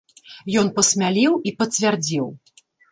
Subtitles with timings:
[0.61, 2.27] Ён пасмялеў і пацвярдзеў.